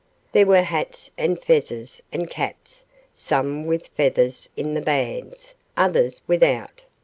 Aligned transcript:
There 0.31 0.47
were 0.47 0.63
hats 0.63 1.11
and 1.15 1.39
fezzes 1.39 2.01
and 2.11 2.27
caps, 2.27 2.83
some 3.13 3.67
with 3.67 3.85
feathers 3.89 4.49
In 4.57 4.73
the 4.73 4.81
bands, 4.81 5.53
others 5.77 6.23
without. 6.25 6.81